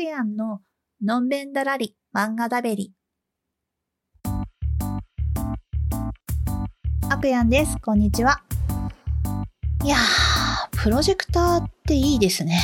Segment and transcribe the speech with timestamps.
[0.00, 0.60] やんの
[1.02, 2.92] のんべんだらり漫画だべり。
[7.10, 7.76] あくやんです。
[7.80, 8.42] こんにちは。
[9.84, 12.58] いやー、プロジェクターっていいですね。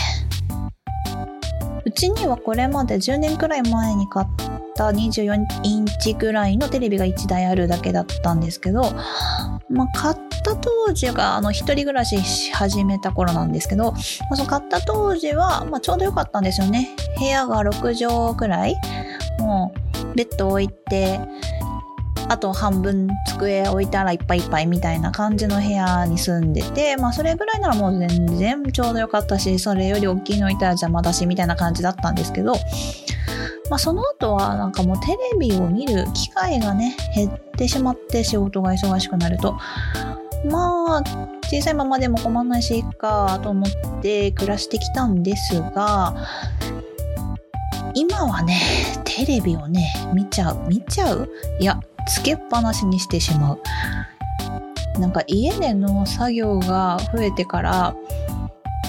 [1.84, 4.26] うちにはこれまで10年くらい前に買っ
[4.74, 8.82] た24インチぐらいのテレビが1台あるだけだったんですけど、
[9.70, 13.98] まあ、買った当時があの一人暮らしし始めた頃なんですけど、ま
[14.32, 16.90] あ、その買った当時は、まあ、ちょうど良かったんですよね。
[17.18, 18.76] 部屋が6畳くらい、
[19.38, 19.72] も
[20.12, 21.20] うベッド置いて、
[22.28, 32.54] あと半分机置いたらいっぱいいっぱいみたいな感じの部屋に住んでて、まあそれぐらいならもう全然ちょうどよかったし、それより大きいのいたら邪魔だしみたいな感じだったんですけど、
[33.70, 39.56] まあその後はなんかもうテレビを見る機会がね、減ってしまって仕事が忙しくなると。
[40.50, 41.02] まあ、
[41.44, 46.14] 小さいままでも困んないしいいかと思って暮らしてきたんですが、
[47.94, 48.58] 今はね、
[49.04, 50.60] テレビをね、見ちゃう。
[50.66, 51.28] 見ちゃう？
[51.58, 53.60] いや、つけっぱなしにしてしまう。
[54.98, 57.94] なんか家での作業が増えてから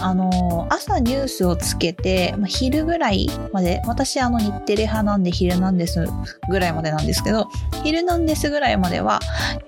[0.02, 6.07] あの朝ニュースをつけて、まあ、昼ぐらいまで私あの日テレ派なんで昼なんです
[6.49, 7.47] ぐらいまでなんですけど
[7.83, 9.19] 昼なんですぐらいまでは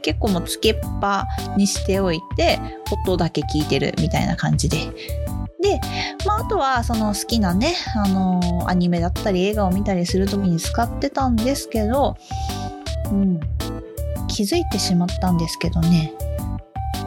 [0.01, 2.59] 結構もうつけっぱにしておいて
[2.91, 4.77] 音だけ聞いてるみたいな感じで。
[5.61, 5.79] で、
[6.25, 12.17] まあ、あとはその好きなね、あのアニメだったり映画を見たりする時に使ってたんですけど、
[13.09, 13.39] うん、
[14.27, 16.13] 気づいてしまったんですけどね。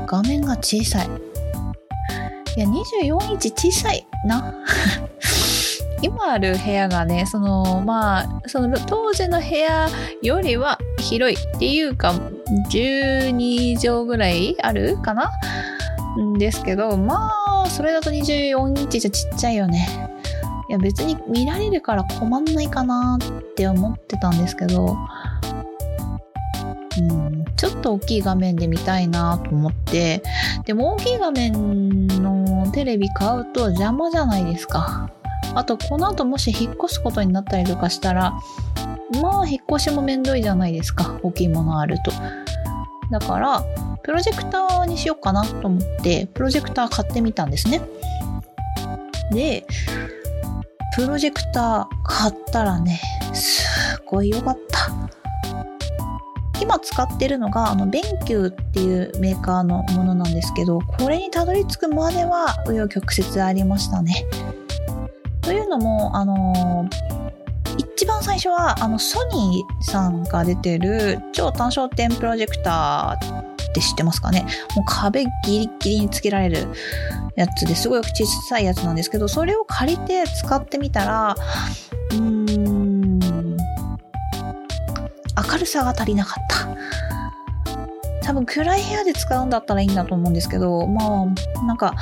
[0.07, 1.36] 画面が小さい。
[2.57, 4.55] いや24インチ小さいな。
[6.03, 9.89] 今ある部屋がねそのまあその当時の部屋
[10.23, 12.15] よりは広いっていうか
[12.71, 15.31] 12畳ぐらいあるかな？
[16.19, 17.31] んですけどま
[17.65, 19.89] あそれだと24インチじゃちっちゃいよね。
[20.69, 24.97] いや別に見られるから困んないかなって思ってたんですけど。
[26.99, 30.23] うん、ちょっと大きい画面で見たいなと思って。
[30.65, 32.46] でも大きい画面の
[32.77, 35.11] テレビ買うと邪魔じゃないですか。
[35.55, 38.35] あとこの後もし引っ越すことになったりとかしたら
[39.23, 41.19] まあ引っ越しもめんどいじゃないですか。
[41.23, 42.13] 大きいものあると。
[43.11, 43.65] だから
[44.03, 47.81] プロジェクターにしようかなと思ってプロジェクター買ってみたんですね。
[49.31, 49.67] で
[50.95, 53.01] プロジェクター買ったらね
[53.33, 53.65] す
[54.05, 54.91] ごい良かった。
[56.67, 64.27] 今使ってるのが、あの、ベンキューっていうメーカーのものなんですけど、これにたどり着くまでは、紆余曲折ありましたね。
[65.43, 66.89] というのも、あの
[67.79, 74.45] 一番最初は、あの、ソニーさんが出てる超単焦点プロジェクターって知ってますかね？
[74.75, 76.67] もう壁ギリギリにつけられる
[77.37, 81.37] やつですごい小さいやつなんですけど、それを借りて使ってみたら、
[85.57, 86.77] 明るさが足りなかった。
[88.23, 91.95] 多分暗い部屋で使うんだったらいいんだと思うんですけど、まあ、なんか、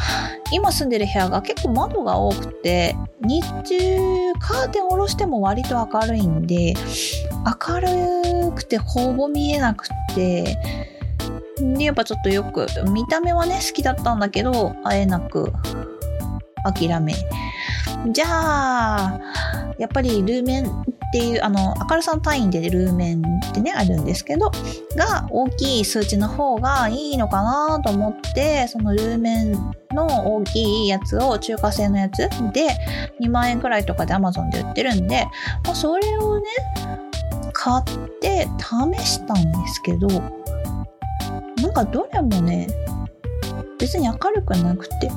[0.51, 6.75] 今住んでる部屋が結構窓が多くて、日中カーテン下ろしても割と明るいんで、
[7.69, 10.59] 明るくてほぼ見えなくて、
[11.59, 15.53] で、やっぱちょっとよく、見た目はね、好きだったんだけど、会えなく、
[16.65, 17.15] 諦め。
[18.11, 19.21] じゃあ、
[19.79, 24.51] やっぱりルーメンっていうあの明るさの単位でルーメンってねあるんですけど
[24.97, 29.53] が大きい数値の方がいいのかなと思ってそのルーメン
[29.93, 32.17] の大きいやつを中華製のやつ
[32.53, 32.67] で
[33.21, 35.25] 2万円くらいとかで Amazon で売ってるんで、
[35.65, 36.47] まあ、それをね
[37.53, 37.85] 買っ
[38.21, 40.09] て試したんですけど
[41.63, 42.67] なんかどれもね
[43.79, 45.13] 別に明るくなくて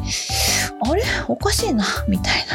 [0.82, 1.02] あれ？
[1.28, 1.84] おかしいな。
[2.08, 2.46] みたい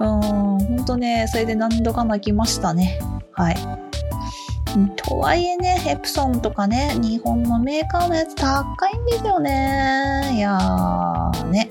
[0.00, 0.06] な。
[0.14, 0.20] うん
[0.58, 2.98] ほんとねそれで何度か泣きましたね。
[3.32, 3.56] はい。
[4.96, 10.30] とはいえねエプソンとかね日本のメーカーのやつ高いんですよね。
[10.34, 11.68] いやーね。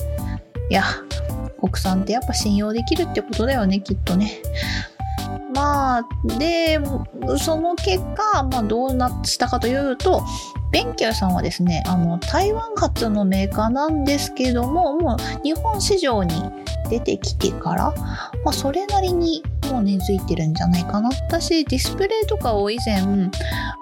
[0.69, 0.83] いや
[1.61, 4.31] 国産ってやっぱ信用できるってことだよねきっとね。
[5.57, 6.07] まあ、
[6.37, 6.79] で、
[7.39, 10.23] その結果、まあ、どうなったかというと、
[10.71, 16.31] ベンキューさんはですね、あの、台湾発のメーカーなんですけども、もう日本市場に
[16.91, 17.91] 出てきてから、
[18.45, 21.09] まあ、それなりにもう根付いてるんじゃないかな。
[21.09, 23.01] 私、ディスプレイとかを以前、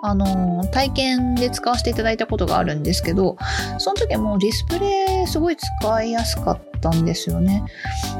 [0.01, 3.37] あの、体験で使わせていただいたことがあるんですけど、
[3.77, 7.63] その時もディスプレイすごい使いやすかったんですよね。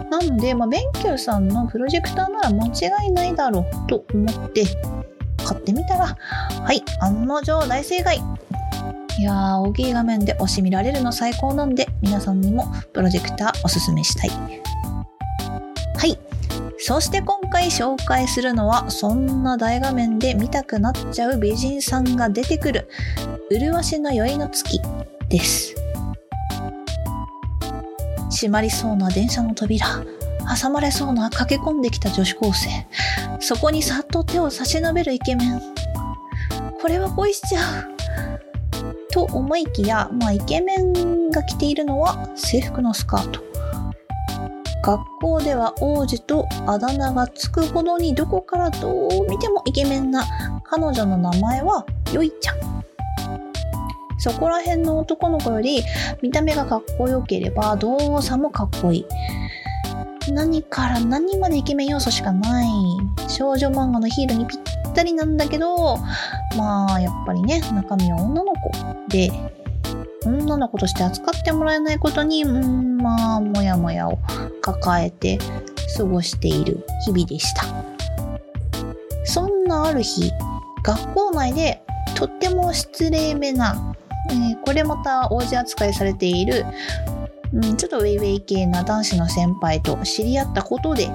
[0.09, 4.65] なので、まあ、ベンキューさんのプロジェクターなら間違いないだろうと思って
[5.45, 6.17] 買ってみたら、
[6.63, 8.21] はい、案の定大正解。
[9.17, 14.29] いやー、大きい画面で推し見られるの最高なんで、皆さんにもプロジェクターおすすめしたい。
[14.29, 16.19] はい。
[16.77, 22.89] そして今回紹介するのはそんな大画面で見たくなっちゃう美人さんが出てくる
[23.49, 24.81] 麗しの酔いの月
[25.29, 25.75] です。
[28.31, 29.85] 閉まりそうな電車の扉
[30.61, 32.69] 挟まれそうな駆け込んできた女子高生。
[33.39, 35.61] そこにさっと手を差し伸べるイケメン。
[36.81, 37.95] これは恋しちゃう。
[39.11, 43.54] と思いきや、まあ、イケメンが着ているのは制服のスカート。
[44.85, 50.23] 学校では王子とあだ名がつくほどにどこからどう見てもイケメンな
[50.63, 51.83] 彼女の名前は
[52.13, 52.85] よいちゃん。
[54.19, 55.83] そこら辺の男の子より
[56.21, 59.05] 見た目がかっこよければ動作もかっこいい。
[60.31, 62.67] 何から何までイケメン要素しかない。
[63.27, 64.59] 少女漫画のヒーローにぴっ
[64.93, 65.97] たりなんだけど
[66.55, 68.69] まあやっぱりね中身は女の子
[69.09, 69.31] で。
[70.25, 74.17] 女の子として扱ってもらえないことにうんまあモヤモヤを
[74.61, 75.37] 抱えて
[75.97, 77.65] 過ごしている日々でした
[79.23, 80.31] そんなある日
[80.83, 81.81] 学校内で
[82.15, 83.95] とっても失礼めな、
[84.29, 86.65] えー、これまた王子扱いされている
[87.53, 91.09] うん、ちょっとウェイウェイ系な男子の先輩と知り合ったことで、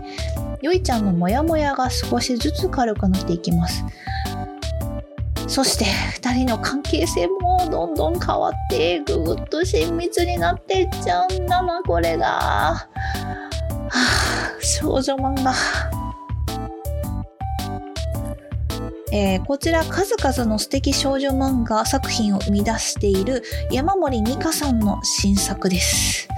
[0.62, 3.85] よいちゃんのモヤモヤが少しずつ軽くなっていきます。
[5.50, 12.26] そして2人の関係性もどんどん変わってぐぐっと親密になっていっちゃうんだなこれが。
[12.26, 12.87] は
[13.91, 15.52] あ、少女漫画。
[19.12, 23.43] えー、こちら数々の素敵少女漫画作品を生み出している
[23.73, 26.29] 山森美香さんの新作です。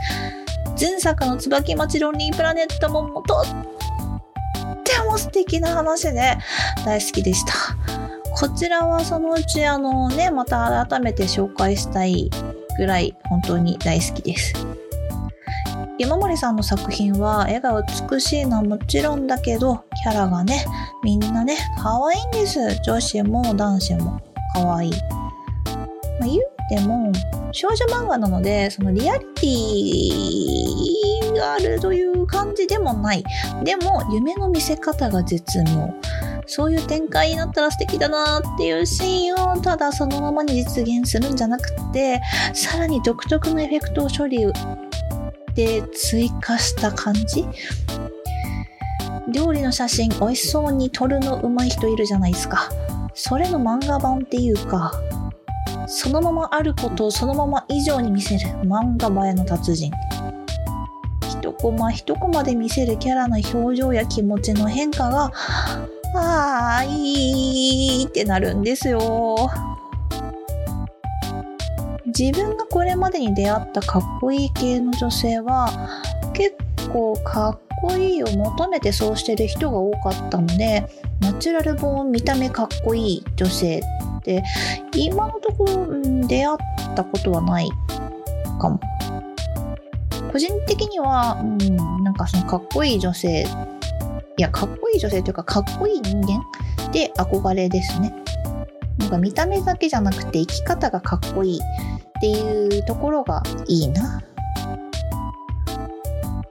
[0.81, 6.39] 前作の椿町ロンリープラネットもとっても素敵な話で
[6.87, 8.12] 大好きでした。
[8.35, 12.31] こちらはそのうちあのね、また改めて紹介したい
[12.79, 14.55] ぐらい本当に大好きです。
[15.99, 17.81] 山森さんの作品は絵が
[18.11, 20.65] 美しいのはもちろんだけど、キャラがね、
[21.05, 22.59] みんなね、可愛いんです。
[22.85, 24.21] 女子も男子も
[24.55, 24.93] 可愛い。
[26.19, 27.13] まあ、言うても、
[27.53, 33.25] 少女漫画なので、そのリアリティがあるという感じでもない。
[33.63, 35.93] でも、夢の見せ方が絶妙。
[36.47, 42.21] そういう展開になったら素敵だなっていうシーンをただそのままに実現するんじゃなくて、
[42.53, 44.47] さらに独特のエフェクトを処理
[45.55, 47.47] で追加した感じ
[49.29, 52.69] 料理の写真美味しそうに撮るの上手い人いるじゃないですか。
[53.15, 54.93] それの漫画版っていうか、
[55.95, 59.93] そのままあることをそのまま以上に見せる漫画映えの達人。
[61.29, 65.31] 一コマ一コマで見せるキャラの表情や気持ちの変化が、
[66.15, 69.51] ああ、いいってなるんですよ。
[72.07, 75.69] 自分がこれまでに出会ったかっこいい系の女性は
[76.33, 76.57] 結
[76.91, 80.87] 構かっこいいを求めてそうしてる人が多かったので
[81.21, 83.83] ナチュラルボーン見た目かっこいい女性
[84.23, 84.45] って
[84.97, 87.69] 今のところ、出会ったことはない
[88.61, 88.81] かも
[90.31, 93.43] 個人的には、うん、なんかそのかっこいい女性
[94.39, 96.43] いやかっこいい女性というかかっこいい人間
[96.93, 98.15] で憧れですね
[98.99, 104.23] なんか見た目だけじゃなくて生き方がかっこいいっていうところがいいな。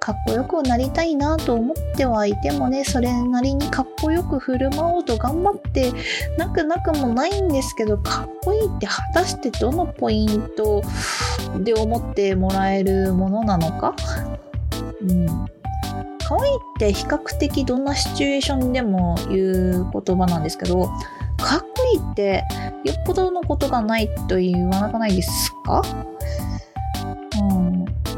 [0.03, 5.93] かっこよくなりたいなと思ってはいてもね、それなりにかっこよく振る舞おうと頑張って
[6.39, 10.81] なくなくもないんですけど、かっこいいって果たしてどのポイント
[11.59, 13.95] で思ってもらえるものなのか？
[15.01, 15.27] うん。
[16.27, 20.87] 可愛いって比較的どんなシチュエーションでも言う言葉なんですけど、
[21.37, 22.43] かっこいいって
[22.85, 25.83] よっぽどのことがないと言わなくないですか、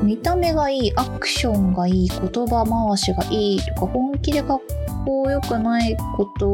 [0.04, 4.62] 見た目がいい、アクションがいい、言葉回しがいいとか、本気でかっ
[5.06, 6.52] こよくないこと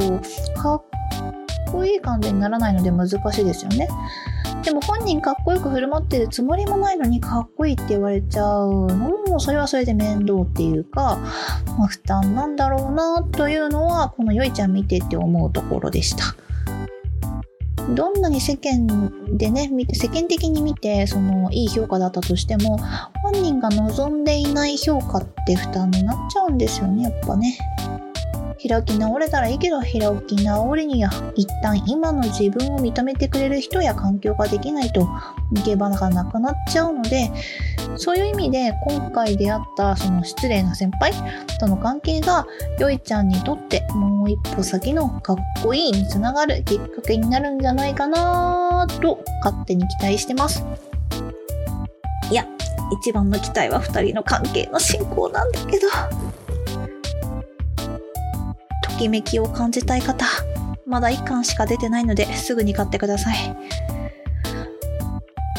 [0.55, 0.83] かっ
[1.71, 3.87] こいい感じにならないので難しいですよね。
[4.63, 11.17] でも本人かっこよく振る舞ってるつもりもないのにかっこいいって言われちゃうのもそれはそれで面倒っていうか、
[11.77, 16.35] まあ、負担なんだろうなというのはこのよいちゃん見てって思うところでした。
[17.95, 18.87] どんなに世間
[19.37, 22.77] でね、世間的に見て、その、いい評価だったとしても、
[23.23, 27.57] 本人が望んでいない評価って負担になっちゃうんですよね、やっぱね。
[28.61, 35.07] 開き直れたらいいけど、開き直りには一旦今の自分を認めてくれる人や環境ができないと
[35.53, 37.31] 逃げ場がなくなっちゃうので、
[37.95, 41.13] そういう意味で今回出会ったその失礼な先輩
[41.59, 42.45] との関係が、
[42.79, 50.63] よいちゃんにとってもう一歩先のかっこいいにつながるきっかけになるんじゃないかなと勝手に期待してます。
[52.29, 52.45] いや、
[53.01, 55.87] 一番の期待は2人の関係の進行なんだけど。
[58.99, 60.25] きめきを感じたい方、
[60.85, 63.35] まだ1巻しか出てないのですぐに買ってください。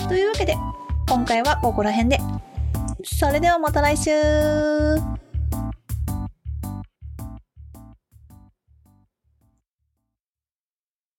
[0.08, 0.54] というわけで、
[1.08, 2.18] 今回はここら辺で。
[3.02, 4.10] それではまた来週